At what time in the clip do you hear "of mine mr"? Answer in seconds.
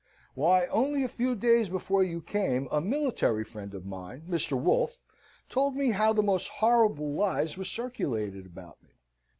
3.75-4.59